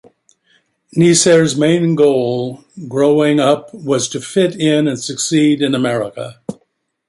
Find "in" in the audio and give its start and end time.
4.59-4.87, 5.61-5.75